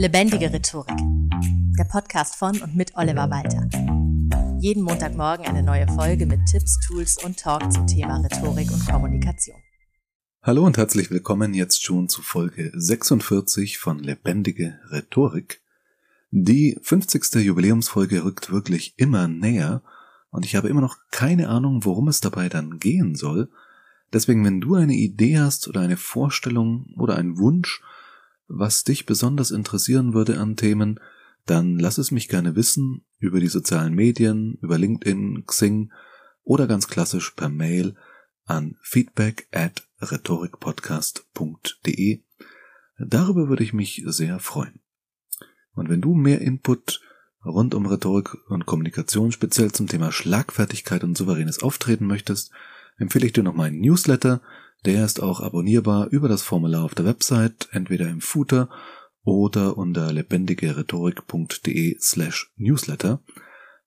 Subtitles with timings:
[0.00, 0.96] Lebendige Rhetorik.
[1.78, 3.68] Der Podcast von und mit Oliver Walter.
[4.58, 9.58] Jeden Montagmorgen eine neue Folge mit Tipps, Tools und Talk zum Thema Rhetorik und Kommunikation.
[10.42, 15.60] Hallo und herzlich willkommen jetzt schon zu Folge 46 von Lebendige Rhetorik.
[16.30, 17.34] Die 50.
[17.34, 19.82] Jubiläumsfolge rückt wirklich immer näher
[20.30, 23.50] und ich habe immer noch keine Ahnung, worum es dabei dann gehen soll.
[24.14, 27.82] Deswegen, wenn du eine Idee hast oder eine Vorstellung oder einen Wunsch,
[28.50, 31.00] was dich besonders interessieren würde an Themen,
[31.46, 35.90] dann lass es mich gerne wissen über die sozialen Medien, über LinkedIn, Xing
[36.42, 37.94] oder ganz klassisch per Mail
[38.44, 42.22] an feedback at rhetorikpodcast.de.
[42.98, 44.80] Darüber würde ich mich sehr freuen.
[45.72, 47.00] Und wenn du mehr Input
[47.44, 52.50] rund um Rhetorik und Kommunikation speziell zum Thema Schlagfertigkeit und souveränes Auftreten möchtest,
[53.00, 54.42] empfehle ich dir noch meinen Newsletter,
[54.84, 58.70] der ist auch abonnierbar über das Formular auf der Website, entweder im Footer
[59.22, 63.22] oder unter lebendigerhetorik.de slash newsletter.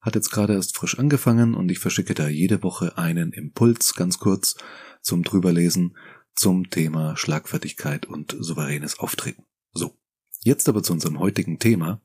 [0.01, 4.19] Hat jetzt gerade erst frisch angefangen und ich verschicke da jede Woche einen Impuls ganz
[4.19, 4.55] kurz
[5.01, 5.95] zum drüberlesen
[6.35, 9.43] zum Thema Schlagfertigkeit und souveränes Auftreten.
[9.71, 9.97] So,
[10.41, 12.01] jetzt aber zu unserem heutigen Thema.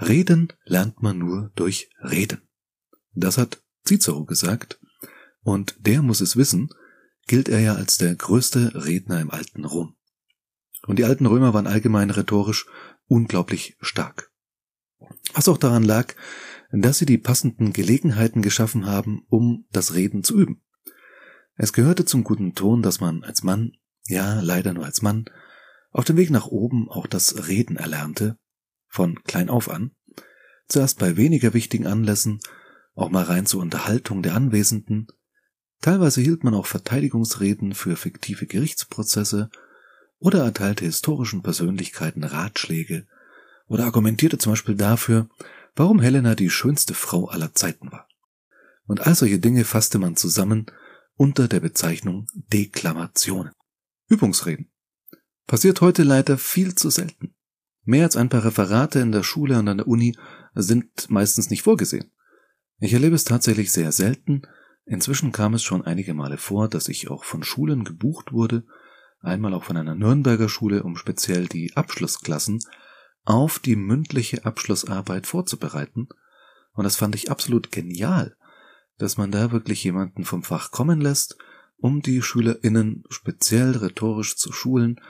[0.00, 2.42] Reden lernt man nur durch Reden.
[3.14, 4.78] Das hat Cicero gesagt
[5.42, 6.70] und der muss es wissen,
[7.26, 9.96] gilt er ja als der größte Redner im alten Rom.
[10.86, 12.66] Und die alten Römer waren allgemein rhetorisch
[13.06, 14.30] unglaublich stark.
[15.34, 16.14] Was auch daran lag,
[16.72, 20.62] dass sie die passenden Gelegenheiten geschaffen haben, um das Reden zu üben.
[21.54, 23.72] Es gehörte zum guten Ton, dass man als Mann,
[24.06, 25.26] ja leider nur als Mann,
[25.90, 28.38] auf dem Weg nach oben auch das Reden erlernte,
[28.88, 29.92] von klein auf an,
[30.66, 32.40] zuerst bei weniger wichtigen Anlässen,
[32.94, 35.08] auch mal rein zur Unterhaltung der Anwesenden,
[35.82, 39.50] Teilweise hielt man auch Verteidigungsreden für fiktive Gerichtsprozesse
[40.20, 43.06] oder erteilte historischen Persönlichkeiten Ratschläge
[43.66, 45.28] oder argumentierte zum Beispiel dafür,
[45.74, 48.08] warum Helena die schönste Frau aller Zeiten war.
[48.86, 50.66] Und all solche Dinge fasste man zusammen
[51.16, 53.52] unter der Bezeichnung Deklamationen.
[54.08, 54.70] Übungsreden.
[55.48, 57.34] Passiert heute leider viel zu selten.
[57.84, 60.16] Mehr als ein paar Referate in der Schule und an der Uni
[60.54, 62.12] sind meistens nicht vorgesehen.
[62.78, 64.42] Ich erlebe es tatsächlich sehr selten,
[64.84, 68.64] Inzwischen kam es schon einige Male vor, dass ich auch von Schulen gebucht wurde,
[69.20, 72.60] einmal auch von einer Nürnberger Schule, um speziell die Abschlussklassen
[73.24, 76.08] auf die mündliche Abschlussarbeit vorzubereiten.
[76.72, 78.36] Und das fand ich absolut genial,
[78.98, 81.36] dass man da wirklich jemanden vom Fach kommen lässt,
[81.76, 85.00] um die SchülerInnen speziell rhetorisch zu schulen,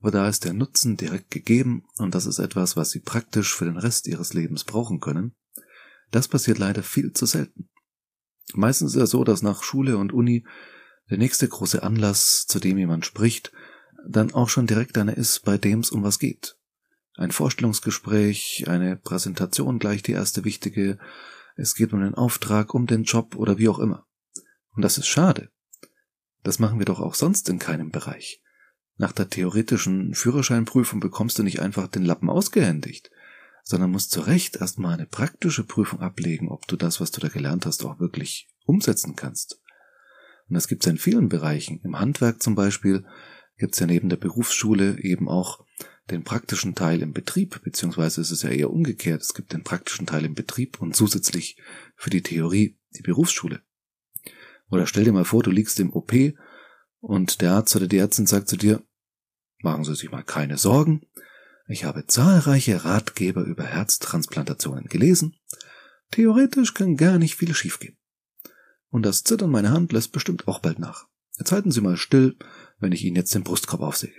[0.00, 3.64] aber da ist der Nutzen direkt gegeben und das ist etwas, was sie praktisch für
[3.64, 5.34] den Rest ihres Lebens brauchen können.
[6.10, 7.70] Das passiert leider viel zu selten.
[8.52, 10.44] Meistens ist es so, dass nach Schule und Uni
[11.10, 13.52] der nächste große Anlass, zu dem jemand spricht,
[14.06, 16.56] dann auch schon direkt einer ist, bei dem es um was geht.
[17.16, 20.98] Ein Vorstellungsgespräch, eine Präsentation gleich die erste wichtige,
[21.56, 24.06] es geht um den Auftrag, um den Job oder wie auch immer.
[24.74, 25.50] Und das ist schade.
[26.42, 28.42] Das machen wir doch auch sonst in keinem Bereich.
[28.96, 33.10] Nach der theoretischen Führerscheinprüfung bekommst du nicht einfach den Lappen ausgehändigt
[33.64, 37.28] sondern musst zu Recht erstmal eine praktische Prüfung ablegen, ob du das, was du da
[37.28, 39.60] gelernt hast, auch wirklich umsetzen kannst.
[40.48, 41.80] Und das gibt es in vielen Bereichen.
[41.82, 43.04] Im Handwerk zum Beispiel
[43.56, 45.64] gibt es ja neben der Berufsschule eben auch
[46.10, 49.22] den praktischen Teil im Betrieb, beziehungsweise ist es ja eher umgekehrt.
[49.22, 51.56] Es gibt den praktischen Teil im Betrieb und zusätzlich
[51.96, 53.62] für die Theorie die Berufsschule.
[54.70, 56.12] Oder stell dir mal vor, du liegst im OP
[57.00, 58.82] und der Arzt oder die Ärztin sagt zu dir,
[59.62, 61.06] machen Sie sich mal keine Sorgen,
[61.66, 65.36] ich habe zahlreiche Ratgeber über Herztransplantationen gelesen.
[66.10, 67.96] Theoretisch kann gar nicht viel schiefgehen.
[68.90, 71.06] Und das Zittern meiner Hand lässt bestimmt auch bald nach.
[71.38, 72.36] Jetzt halten Sie mal still,
[72.78, 74.14] wenn ich Ihnen jetzt den Brustkorb aufsäge.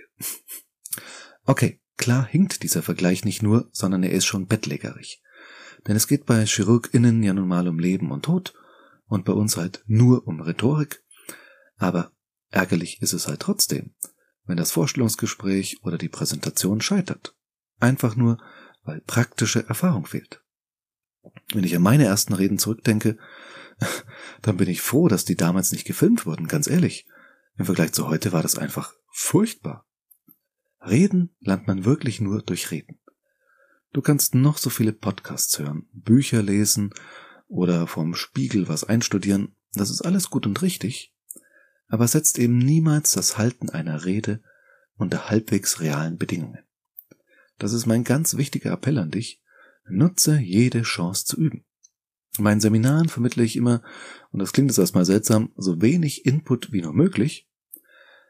[1.44, 5.22] okay, klar hinkt dieser Vergleich nicht nur, sondern er ist schon bettlägerig.
[5.86, 8.54] Denn es geht bei ChirurgInnen ja nun mal um Leben und Tod
[9.06, 11.04] und bei uns halt nur um Rhetorik.
[11.76, 12.12] Aber
[12.50, 13.94] ärgerlich ist es halt trotzdem,
[14.44, 17.35] wenn das Vorstellungsgespräch oder die Präsentation scheitert.
[17.78, 18.38] Einfach nur,
[18.84, 20.42] weil praktische Erfahrung fehlt.
[21.52, 23.18] Wenn ich an meine ersten Reden zurückdenke,
[24.42, 27.06] dann bin ich froh, dass die damals nicht gefilmt wurden, ganz ehrlich.
[27.56, 29.86] Im Vergleich zu heute war das einfach furchtbar.
[30.80, 33.00] Reden lernt man wirklich nur durch Reden.
[33.92, 36.92] Du kannst noch so viele Podcasts hören, Bücher lesen
[37.48, 41.14] oder vom Spiegel was einstudieren, das ist alles gut und richtig,
[41.88, 44.42] aber setzt eben niemals das Halten einer Rede
[44.96, 46.65] unter halbwegs realen Bedingungen.
[47.58, 49.42] Das ist mein ganz wichtiger Appell an dich.
[49.88, 51.64] Nutze jede Chance zu üben.
[52.36, 53.82] In meinen Seminaren vermittle ich immer,
[54.30, 57.48] und das klingt jetzt erstmal seltsam, so wenig Input wie nur möglich,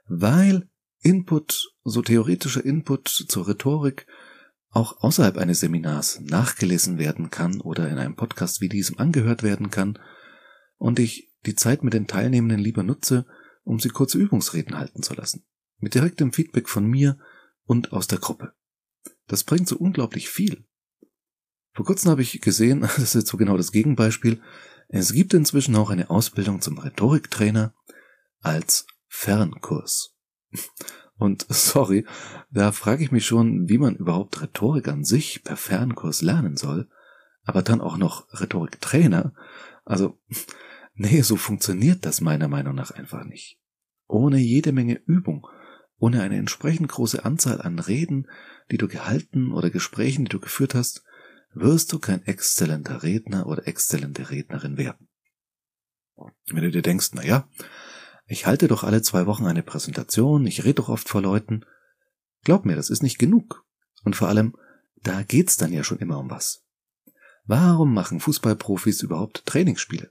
[0.07, 0.69] weil
[1.01, 4.07] Input, so theoretischer Input zur Rhetorik,
[4.71, 9.71] auch außerhalb eines Seminars nachgelesen werden kann oder in einem Podcast wie diesem angehört werden
[9.71, 9.99] kann
[10.77, 13.27] und ich die Zeit mit den Teilnehmenden lieber nutze,
[13.65, 15.47] um sie kurze Übungsreden halten zu lassen.
[15.79, 17.19] Mit direktem Feedback von mir
[17.65, 18.53] und aus der Gruppe.
[19.27, 20.65] Das bringt so unglaublich viel.
[21.73, 24.41] Vor kurzem habe ich gesehen, das ist jetzt so genau das Gegenbeispiel,
[24.89, 27.75] es gibt inzwischen auch eine Ausbildung zum Rhetoriktrainer
[28.41, 30.15] als Fernkurs.
[31.19, 32.07] Und sorry,
[32.51, 36.89] da frage ich mich schon, wie man überhaupt Rhetorik an sich per Fernkurs lernen soll,
[37.43, 39.33] aber dann auch noch Rhetoriktrainer.
[39.85, 40.19] Also,
[40.95, 43.59] nee, so funktioniert das meiner Meinung nach einfach nicht.
[44.07, 45.47] Ohne jede Menge Übung,
[45.99, 48.29] ohne eine entsprechend große Anzahl an Reden,
[48.71, 51.05] die du gehalten oder Gesprächen, die du geführt hast,
[51.55, 55.09] wirst du kein exzellenter Redner oder exzellente Rednerin werden.
[56.49, 57.49] Wenn du dir denkst, na ja,
[58.27, 61.65] ich halte doch alle zwei Wochen eine Präsentation, ich rede doch oft vor Leuten.
[62.45, 63.65] Glaub mir, das ist nicht genug.
[64.05, 64.55] Und vor allem,
[64.97, 66.65] da geht's dann ja schon immer um was.
[67.45, 70.11] Warum machen Fußballprofis überhaupt Trainingsspiele?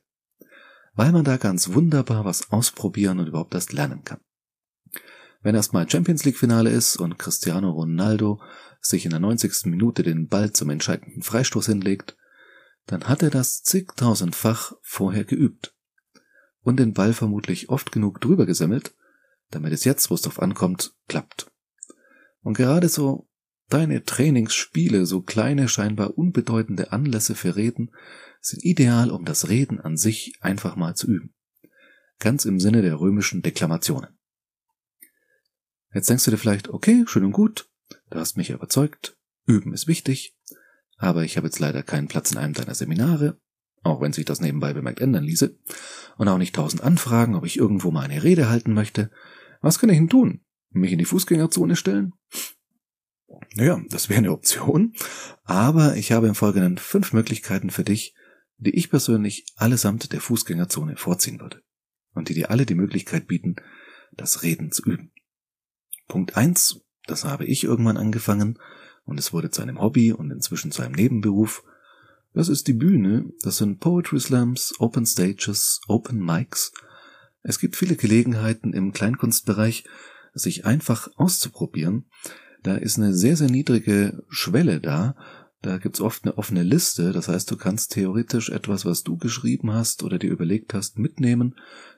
[0.94, 4.22] Weil man da ganz wunderbar was ausprobieren und überhaupt erst lernen kann.
[5.46, 8.42] Wenn erstmal Champions League Finale ist und Cristiano Ronaldo
[8.82, 9.68] sich in der 90.
[9.68, 12.18] Minute den Ball zum entscheidenden Freistoß hinlegt,
[12.88, 15.76] dann hat er das zigtausendfach vorher geübt
[16.62, 18.96] und den Ball vermutlich oft genug drüber gesemmelt,
[19.52, 21.52] damit es jetzt, wo es drauf ankommt, klappt.
[22.42, 23.30] Und gerade so
[23.70, 27.92] deine Trainingsspiele, so kleine, scheinbar unbedeutende Anlässe für Reden,
[28.42, 31.36] sind ideal, um das Reden an sich einfach mal zu üben.
[32.18, 34.10] Ganz im Sinne der römischen Deklamationen.
[35.96, 37.70] Jetzt denkst du dir vielleicht, okay, schön und gut,
[38.10, 40.36] du hast mich überzeugt, üben ist wichtig,
[40.98, 43.40] aber ich habe jetzt leider keinen Platz in einem deiner Seminare,
[43.82, 45.58] auch wenn sich das nebenbei bemerkt ändern ließe,
[46.18, 49.10] und auch nicht tausend Anfragen, ob ich irgendwo mal eine Rede halten möchte.
[49.62, 50.42] Was kann ich denn tun?
[50.70, 52.12] Mich in die Fußgängerzone stellen?
[53.54, 54.94] Naja, das wäre eine Option,
[55.46, 58.14] aber ich habe im Folgenden fünf Möglichkeiten für dich,
[58.58, 61.62] die ich persönlich allesamt der Fußgängerzone vorziehen würde
[62.14, 63.56] und die dir alle die Möglichkeit bieten,
[64.12, 65.14] das Reden zu üben.
[66.08, 68.60] Punkt eins, das habe ich irgendwann angefangen
[69.06, 71.64] und es wurde zu einem Hobby und inzwischen zu einem Nebenberuf.
[72.34, 76.74] Das ist die Bühne, das sind Poetry Slams, Open Stages, Open Mics.
[77.44, 79.86] Es gibt viele Gelegenheiten im Kleinkunstbereich,
[80.34, 82.06] sich einfach auszuprobieren.
[82.62, 85.16] Da ist eine sehr, sehr niedrige Schwelle da.
[85.62, 87.14] Da gibt's oft eine offene Liste.
[87.14, 91.56] Das heißt, du kannst theoretisch etwas, was du geschrieben hast oder dir überlegt hast, mitnehmen,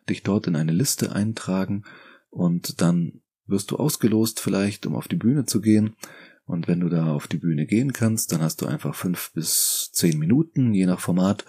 [0.10, 1.84] dich dort in eine Liste eintragen
[2.30, 5.96] und dann wirst du ausgelost vielleicht, um auf die Bühne zu gehen.
[6.46, 9.90] Und wenn du da auf die Bühne gehen kannst, dann hast du einfach fünf bis
[9.94, 11.46] zehn Minuten, je nach Format,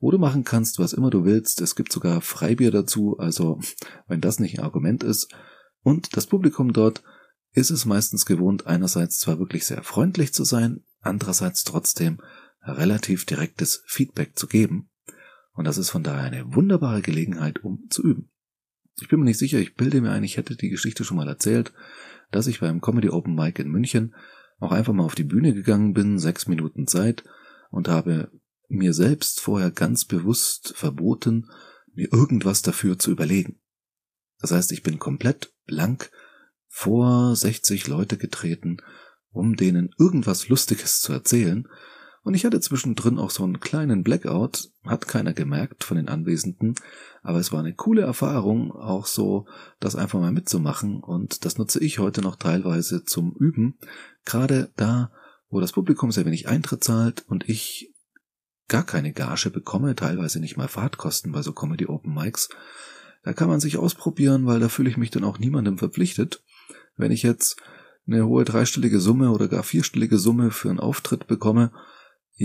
[0.00, 1.60] wo du machen kannst, was immer du willst.
[1.60, 3.60] Es gibt sogar Freibier dazu, also
[4.08, 5.32] wenn das nicht ein Argument ist.
[5.82, 7.02] Und das Publikum dort
[7.52, 12.20] ist es meistens gewohnt, einerseits zwar wirklich sehr freundlich zu sein, andererseits trotzdem
[12.62, 14.90] relativ direktes Feedback zu geben.
[15.52, 18.29] Und das ist von daher eine wunderbare Gelegenheit, um zu üben.
[19.00, 21.28] Ich bin mir nicht sicher, ich bilde mir ein, ich hätte die Geschichte schon mal
[21.28, 21.72] erzählt,
[22.30, 24.14] dass ich beim Comedy Open Mic in München
[24.58, 27.24] auch einfach mal auf die Bühne gegangen bin, sechs Minuten Zeit
[27.70, 28.30] und habe
[28.68, 31.50] mir selbst vorher ganz bewusst verboten,
[31.92, 33.60] mir irgendwas dafür zu überlegen.
[34.40, 36.10] Das heißt, ich bin komplett blank
[36.68, 38.78] vor 60 Leute getreten,
[39.32, 41.66] um denen irgendwas Lustiges zu erzählen
[42.22, 46.74] und ich hatte zwischendrin auch so einen kleinen Blackout, hat keiner gemerkt von den Anwesenden,
[47.22, 49.46] aber es war eine coole Erfahrung, auch so
[49.78, 53.78] das einfach mal mitzumachen und das nutze ich heute noch teilweise zum Üben,
[54.24, 55.12] gerade da,
[55.48, 57.92] wo das Publikum sehr wenig Eintritt zahlt und ich
[58.68, 62.48] gar keine Gage bekomme, teilweise nicht mal Fahrtkosten bei so Comedy Open Mics.
[63.24, 66.42] Da kann man sich ausprobieren, weil da fühle ich mich dann auch niemandem verpflichtet.
[66.96, 67.60] Wenn ich jetzt
[68.06, 71.72] eine hohe dreistellige Summe oder gar vierstellige Summe für einen Auftritt bekomme,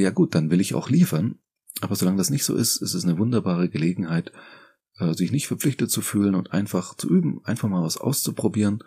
[0.02, 1.40] ja gut, dann will ich auch liefern.
[1.82, 4.32] Aber solange das nicht so ist, ist es eine wunderbare Gelegenheit,
[4.98, 8.84] äh, sich nicht verpflichtet zu fühlen und einfach zu üben, einfach mal was auszuprobieren.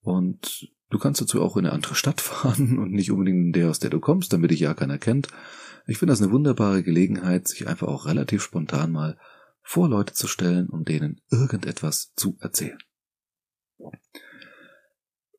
[0.00, 3.70] Und du kannst dazu auch in eine andere Stadt fahren und nicht unbedingt in der,
[3.70, 5.28] aus der du kommst, damit dich ja keiner kennt.
[5.86, 9.18] Ich finde das eine wunderbare Gelegenheit, sich einfach auch relativ spontan mal
[9.62, 12.78] vor Leute zu stellen und denen irgendetwas zu erzählen.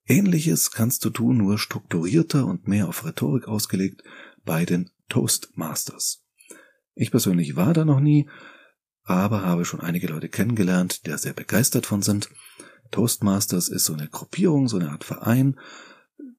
[0.06, 4.04] Ähnliches kannst du tun, nur strukturierter und mehr auf Rhetorik ausgelegt,
[4.44, 6.24] bei den Toastmasters.
[6.96, 8.28] Ich persönlich war da noch nie,
[9.04, 12.32] aber habe schon einige Leute kennengelernt, die sehr begeistert von sind.
[12.90, 15.60] Toastmasters ist so eine Gruppierung, so eine Art Verein.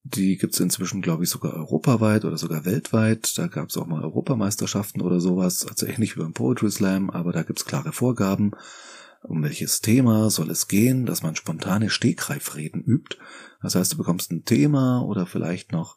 [0.02, 3.38] Die gibt's inzwischen, glaube ich, sogar europaweit oder sogar weltweit.
[3.38, 7.44] Da gab's auch mal Europameisterschaften oder sowas, also ähnlich wie beim Poetry Slam, aber da
[7.44, 8.56] gibt's klare Vorgaben,
[9.22, 13.18] um welches Thema soll es gehen, dass man spontane Stegreifreden übt.
[13.62, 15.96] Das heißt, du bekommst ein Thema oder vielleicht noch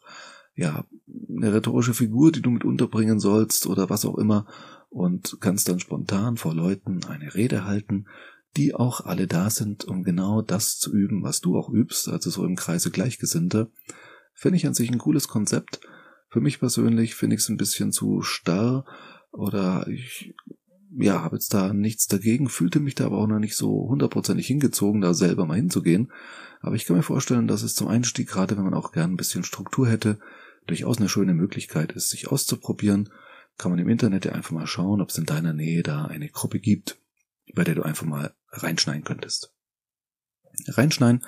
[0.58, 0.84] ja,
[1.30, 4.44] eine rhetorische Figur, die du mit unterbringen sollst oder was auch immer
[4.90, 8.06] und kannst dann spontan vor Leuten eine Rede halten,
[8.56, 12.28] die auch alle da sind, um genau das zu üben, was du auch übst, also
[12.30, 13.70] so im Kreise Gleichgesinnter,
[14.34, 15.80] finde ich an sich ein cooles Konzept.
[16.28, 18.84] Für mich persönlich finde ich es ein bisschen zu starr
[19.30, 20.34] oder ich
[20.96, 24.48] ja, habe jetzt da nichts dagegen, fühlte mich da aber auch noch nicht so hundertprozentig
[24.48, 26.10] hingezogen, da selber mal hinzugehen.
[26.60, 29.16] Aber ich kann mir vorstellen, dass es zum Einstieg, gerade wenn man auch gern ein
[29.16, 30.18] bisschen Struktur hätte,
[30.68, 33.10] durchaus eine schöne Möglichkeit ist, sich auszuprobieren.
[33.56, 36.28] Kann man im Internet ja einfach mal schauen, ob es in deiner Nähe da eine
[36.28, 36.98] Gruppe gibt,
[37.54, 39.52] bei der du einfach mal reinschneiden könntest.
[40.68, 41.24] Reinschneiden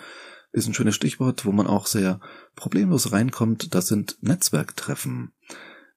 [0.52, 2.20] ist ein schönes Stichwort, wo man auch sehr
[2.54, 3.74] problemlos reinkommt.
[3.74, 5.32] Das sind Netzwerktreffen.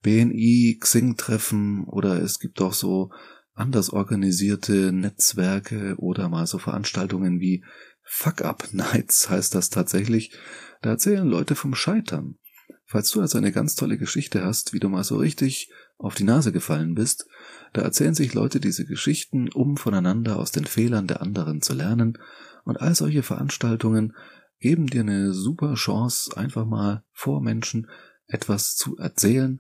[0.02, 3.12] BNI, Xing-Treffen oder es gibt auch so
[3.54, 7.64] anders organisierte Netzwerke oder mal so Veranstaltungen wie
[8.04, 10.38] Fuck-Up-Nights heißt das tatsächlich.
[10.82, 12.38] Da erzählen Leute vom Scheitern.
[12.86, 16.26] Falls du also eine ganz tolle Geschichte hast, wie du mal so richtig auf die
[16.26, 17.28] Nase gefallen bist,
[17.72, 22.18] da erzählen sich Leute diese Geschichten, um voneinander aus den Fehlern der anderen zu lernen,
[22.66, 24.16] und all solche Veranstaltungen
[24.60, 27.90] geben dir eine super Chance, einfach mal vor Menschen
[28.28, 29.60] etwas zu erzählen,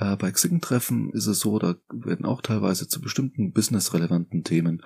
[0.00, 4.82] äh, bei Xing-Treffen ist es so, da werden auch teilweise zu bestimmten businessrelevanten Themen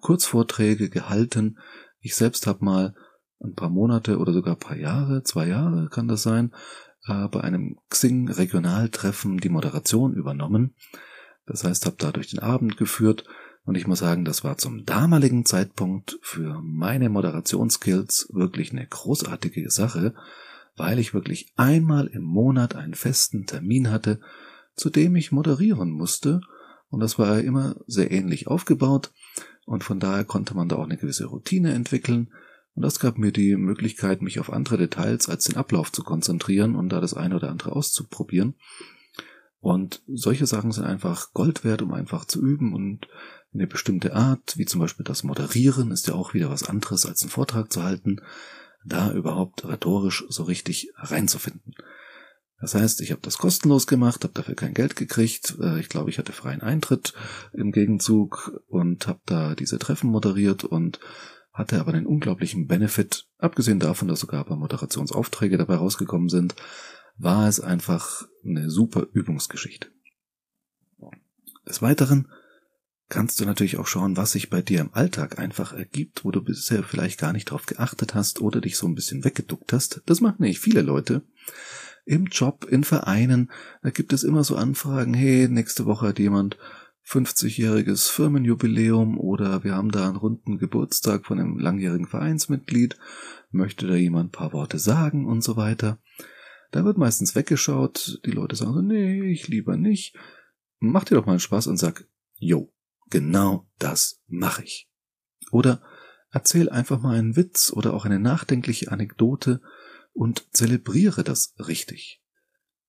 [0.00, 1.58] Kurzvorträge gehalten.
[2.00, 2.94] Ich selbst habe mal
[3.42, 6.52] ein paar Monate oder sogar ein paar Jahre, zwei Jahre kann das sein,
[7.06, 10.74] äh, bei einem Xing-Regionaltreffen die Moderation übernommen.
[11.46, 13.24] Das heißt, habe dadurch den Abend geführt.
[13.64, 19.70] Und ich muss sagen, das war zum damaligen Zeitpunkt für meine Moderationsskills wirklich eine großartige
[19.70, 20.14] Sache,
[20.76, 24.20] weil ich wirklich einmal im Monat einen festen Termin hatte,
[24.74, 26.40] zu dem ich moderieren musste,
[26.88, 29.12] und das war immer sehr ähnlich aufgebaut,
[29.66, 32.32] und von daher konnte man da auch eine gewisse Routine entwickeln,
[32.74, 36.76] und das gab mir die Möglichkeit, mich auf andere Details als den Ablauf zu konzentrieren
[36.76, 38.54] und da das eine oder andere auszuprobieren.
[39.58, 43.08] Und solche Sachen sind einfach Gold wert, um einfach zu üben und
[43.52, 47.22] eine bestimmte Art, wie zum Beispiel das Moderieren, ist ja auch wieder was anderes als
[47.22, 48.20] einen Vortrag zu halten,
[48.84, 51.74] da überhaupt rhetorisch so richtig reinzufinden.
[52.60, 55.56] Das heißt, ich habe das kostenlos gemacht, habe dafür kein Geld gekriegt.
[55.60, 57.14] Äh, ich glaube, ich hatte freien Eintritt
[57.52, 61.00] im Gegenzug und habe da diese Treffen moderiert und
[61.60, 63.26] hatte aber einen unglaublichen Benefit.
[63.38, 66.54] Abgesehen davon, dass sogar ein paar Moderationsaufträge dabei rausgekommen sind,
[67.16, 69.88] war es einfach eine super Übungsgeschichte.
[71.68, 72.28] Des Weiteren
[73.08, 76.42] kannst du natürlich auch schauen, was sich bei dir im Alltag einfach ergibt, wo du
[76.42, 80.02] bisher vielleicht gar nicht drauf geachtet hast oder dich so ein bisschen weggeduckt hast.
[80.06, 81.22] Das machen nicht viele Leute
[82.06, 83.50] im Job, in Vereinen,
[83.82, 86.56] da gibt es immer so Anfragen, hey, nächste Woche hat jemand
[87.10, 92.96] 50-jähriges Firmenjubiläum oder wir haben da einen runden Geburtstag von einem langjährigen Vereinsmitglied,
[93.50, 95.98] möchte da jemand ein paar Worte sagen und so weiter.
[96.70, 100.16] Da wird meistens weggeschaut, die Leute sagen so, nee, ich lieber nicht.
[100.78, 102.72] Mach dir doch mal einen Spaß und sag, yo,
[103.08, 104.88] genau das mache ich.
[105.50, 105.82] Oder
[106.30, 109.60] erzähl einfach mal einen Witz oder auch eine nachdenkliche Anekdote,
[110.12, 112.22] und zelebriere das richtig.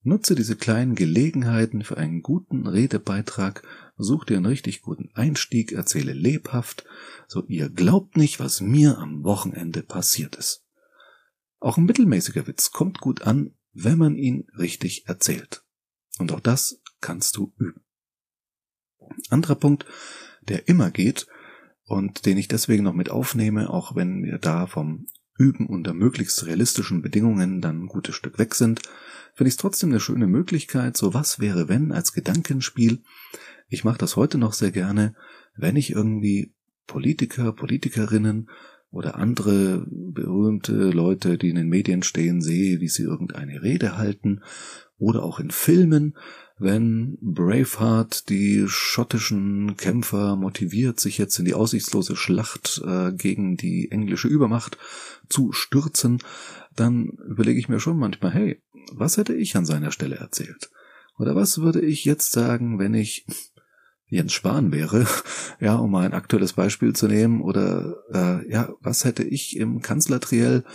[0.04, 3.62] Nutze diese kleinen Gelegenheiten für einen guten Redebeitrag,
[3.98, 6.86] such dir einen richtig guten Einstieg, erzähle lebhaft,
[7.28, 10.66] so ihr glaubt nicht, was mir am Wochenende passiert ist.
[11.60, 15.64] Auch ein mittelmäßiger Witz kommt gut an, wenn man ihn richtig erzählt.
[16.18, 17.84] Und auch das kannst du üben.
[19.30, 19.86] Anderer Punkt,
[20.42, 21.28] der immer geht
[21.84, 25.06] und den ich deswegen noch mit aufnehme, auch wenn wir da vom
[25.38, 28.82] Üben unter möglichst realistischen Bedingungen dann ein gutes Stück weg sind,
[29.34, 33.02] finde ich es trotzdem eine schöne Möglichkeit, so was wäre wenn als Gedankenspiel.
[33.70, 35.16] Ich mache das heute noch sehr gerne,
[35.56, 36.54] wenn ich irgendwie
[36.88, 38.50] Politiker, Politikerinnen
[38.92, 44.42] oder andere berühmte Leute, die in den Medien stehen, sehe, wie sie irgendeine Rede halten
[44.98, 46.16] oder auch in Filmen,
[46.60, 53.90] wenn Braveheart die schottischen Kämpfer motiviert, sich jetzt in die aussichtslose Schlacht äh, gegen die
[53.90, 54.78] englische Übermacht
[55.28, 56.20] zu stürzen,
[56.76, 58.62] dann überlege ich mir schon manchmal, hey,
[58.94, 60.70] was hätte ich an seiner Stelle erzählt?
[61.18, 63.26] Oder was würde ich jetzt sagen, wenn ich
[64.12, 65.08] Jens Spahn wäre,
[65.60, 69.82] ja, um mal ein aktuelles Beispiel zu nehmen, oder äh, ja, was hätte ich im
[69.82, 70.66] Kanzlertriell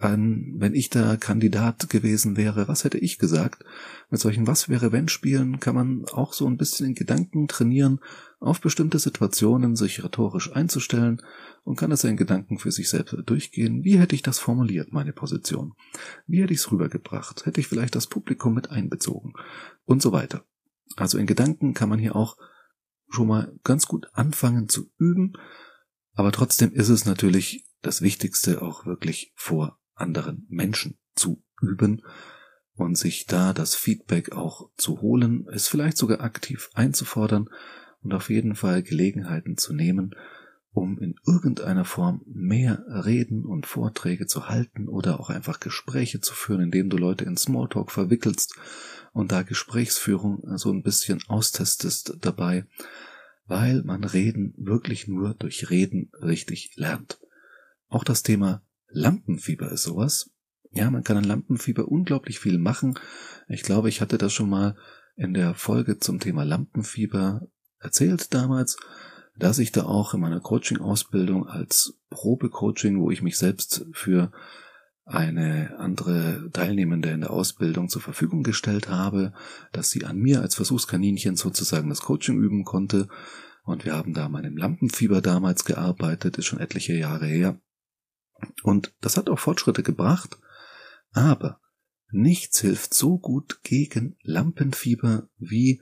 [0.00, 3.64] an, wenn ich da Kandidat gewesen wäre, was hätte ich gesagt?
[4.10, 8.00] Mit solchen Was wäre wenn Spielen kann man auch so ein bisschen in Gedanken trainieren,
[8.38, 11.22] auf bestimmte Situationen sich rhetorisch einzustellen
[11.64, 13.84] und kann das in Gedanken für sich selbst durchgehen.
[13.84, 15.72] Wie hätte ich das formuliert, meine Position?
[16.26, 17.46] Wie hätte ich es rübergebracht?
[17.46, 19.32] Hätte ich vielleicht das Publikum mit einbezogen?
[19.84, 20.44] Und so weiter.
[20.94, 22.36] Also in Gedanken kann man hier auch
[23.08, 25.34] schon mal ganz gut anfangen zu üben,
[26.12, 32.02] aber trotzdem ist es natürlich das Wichtigste auch wirklich vor anderen Menschen zu üben.
[32.74, 37.48] und sich da das Feedback auch zu holen, es vielleicht sogar aktiv einzufordern
[38.02, 40.14] und auf jeden Fall Gelegenheiten zu nehmen,
[40.76, 46.34] um in irgendeiner Form mehr Reden und Vorträge zu halten oder auch einfach Gespräche zu
[46.34, 48.54] führen, indem du Leute in Smalltalk verwickelst
[49.14, 52.66] und da Gesprächsführung so ein bisschen austestest dabei,
[53.46, 57.20] weil man Reden wirklich nur durch Reden richtig lernt.
[57.88, 60.30] Auch das Thema Lampenfieber ist sowas.
[60.72, 62.98] Ja, man kann an Lampenfieber unglaublich viel machen.
[63.48, 64.76] Ich glaube, ich hatte das schon mal
[65.16, 68.76] in der Folge zum Thema Lampenfieber erzählt damals
[69.38, 74.32] dass ich da auch in meiner Coaching-Ausbildung als Probecoaching, wo ich mich selbst für
[75.04, 79.32] eine andere Teilnehmende in der Ausbildung zur Verfügung gestellt habe,
[79.72, 83.08] dass sie an mir als Versuchskaninchen sozusagen das Coaching üben konnte.
[83.62, 87.60] Und wir haben da meinem Lampenfieber damals gearbeitet, ist schon etliche Jahre her.
[88.62, 90.38] Und das hat auch Fortschritte gebracht.
[91.12, 91.60] Aber
[92.10, 95.80] nichts hilft so gut gegen Lampenfieber wie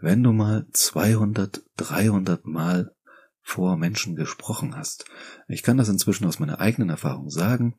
[0.00, 2.94] wenn du mal 200, 300 Mal
[3.42, 5.04] vor Menschen gesprochen hast.
[5.48, 7.74] Ich kann das inzwischen aus meiner eigenen Erfahrung sagen.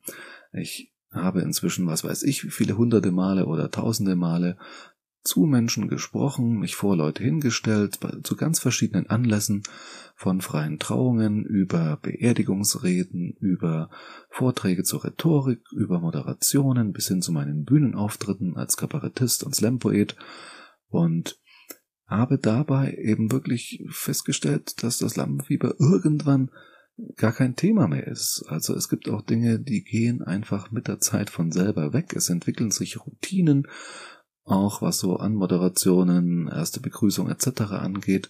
[0.52, 4.56] Ich habe inzwischen, was weiß ich, wie viele hunderte Male oder tausende Male
[5.24, 9.62] zu Menschen gesprochen, mich vor Leute hingestellt, zu ganz verschiedenen Anlässen,
[10.16, 13.88] von freien Trauungen über Beerdigungsreden, über
[14.30, 20.16] Vorträge zur Rhetorik, über Moderationen bis hin zu meinen Bühnenauftritten als Kabarettist und Slampoet.
[20.88, 21.40] Und
[22.12, 26.50] habe dabei eben wirklich festgestellt, dass das Lampenfieber irgendwann
[27.16, 28.44] gar kein Thema mehr ist.
[28.48, 32.14] Also es gibt auch Dinge, die gehen einfach mit der Zeit von selber weg.
[32.14, 33.66] Es entwickeln sich Routinen,
[34.44, 37.62] auch was so Anmoderationen, erste Begrüßung etc.
[37.72, 38.28] angeht.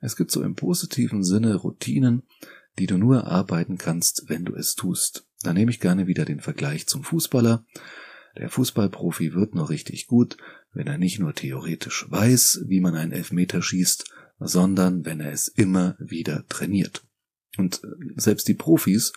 [0.00, 2.22] Es gibt so im positiven Sinne Routinen,
[2.78, 5.26] die du nur erarbeiten kannst, wenn du es tust.
[5.42, 7.64] Da nehme ich gerne wieder den Vergleich zum Fußballer.
[8.36, 10.36] Der Fußballprofi wird noch richtig gut,
[10.72, 14.04] wenn er nicht nur theoretisch weiß, wie man einen Elfmeter schießt,
[14.40, 17.06] sondern wenn er es immer wieder trainiert.
[17.56, 19.12] Und äh, selbst die Profis,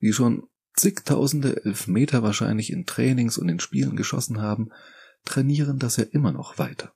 [0.00, 4.70] die schon zigtausende Elfmeter wahrscheinlich in Trainings und in Spielen geschossen haben,
[5.24, 6.94] trainieren das ja immer noch weiter.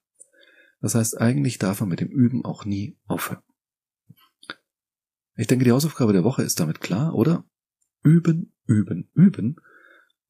[0.81, 3.43] Das heißt, eigentlich darf man mit dem Üben auch nie aufhören.
[5.37, 7.45] Ich denke, die Hausaufgabe der Woche ist damit klar, oder?
[8.03, 9.61] Üben, üben, üben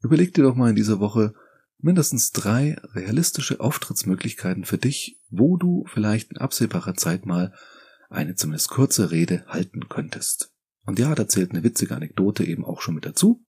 [0.03, 1.35] Überleg dir doch mal in dieser Woche
[1.79, 7.55] mindestens drei realistische Auftrittsmöglichkeiten für dich, wo du vielleicht in absehbarer Zeit mal
[8.09, 10.53] eine zumindest kurze Rede halten könntest.
[10.85, 13.45] Und ja, da zählt eine witzige Anekdote eben auch schon mit dazu.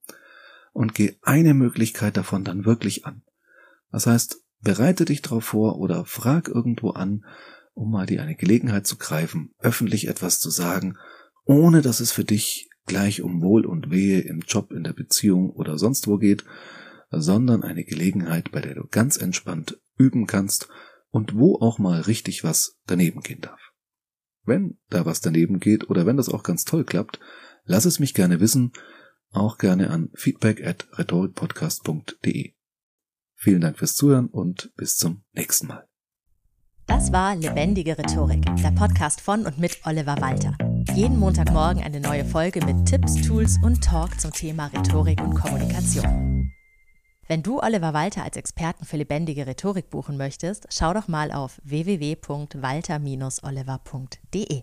[0.73, 3.23] Und geh eine Möglichkeit davon dann wirklich an.
[3.91, 7.25] Das heißt, bereite dich darauf vor oder frag irgendwo an,
[7.73, 10.97] um mal dir eine Gelegenheit zu greifen, öffentlich etwas zu sagen,
[11.45, 15.51] ohne dass es für dich gleich um Wohl und Wehe im Job, in der Beziehung
[15.51, 16.43] oder sonst wo geht,
[17.11, 20.67] sondern eine Gelegenheit, bei der du ganz entspannt üben kannst
[21.11, 23.59] und wo auch mal richtig was daneben gehen darf.
[24.43, 27.19] Wenn da was daneben geht oder wenn das auch ganz toll klappt,
[27.63, 28.73] lass es mich gerne wissen,
[29.31, 32.53] auch gerne an feedback at rhetorikpodcast.de.
[33.35, 35.87] Vielen Dank fürs Zuhören und bis zum nächsten Mal.
[36.87, 40.57] Das war Lebendige Rhetorik, der Podcast von und mit Oliver Walter.
[40.95, 46.51] Jeden Montagmorgen eine neue Folge mit Tipps, Tools und Talk zum Thema Rhetorik und Kommunikation.
[47.27, 51.61] Wenn du Oliver Walter als Experten für lebendige Rhetorik buchen möchtest, schau doch mal auf
[51.63, 54.61] www.walter-oliver.de.